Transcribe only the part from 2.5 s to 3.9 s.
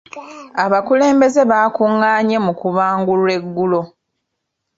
kubangulwa eggulo.